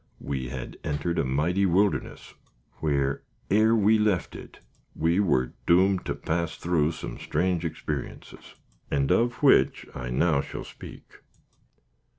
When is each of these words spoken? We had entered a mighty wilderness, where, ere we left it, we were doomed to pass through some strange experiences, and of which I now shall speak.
We 0.19 0.49
had 0.49 0.77
entered 0.83 1.19
a 1.19 1.23
mighty 1.23 1.67
wilderness, 1.67 2.33
where, 2.77 3.21
ere 3.51 3.75
we 3.75 3.99
left 3.99 4.35
it, 4.35 4.57
we 4.95 5.19
were 5.19 5.53
doomed 5.67 6.07
to 6.07 6.15
pass 6.15 6.57
through 6.57 6.93
some 6.93 7.19
strange 7.19 7.63
experiences, 7.63 8.55
and 8.89 9.11
of 9.11 9.43
which 9.43 9.85
I 9.93 10.09
now 10.09 10.41
shall 10.41 10.63
speak. 10.63 11.19